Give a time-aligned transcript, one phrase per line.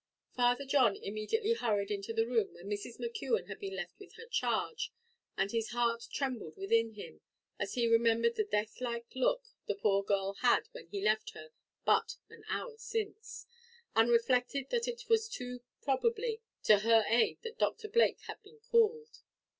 [0.35, 2.97] Father John immediately hurried into the room, where Mrs.
[2.99, 4.91] McKeon had been left with her charge;
[5.37, 7.21] and his heart trembled within him
[7.59, 11.51] as he remembered the death like look the poor girl had when he left her
[11.85, 13.45] but an hour since,
[13.95, 18.57] and reflected that it was too probably to her aid that Doctor Blake had been
[18.71, 19.21] called.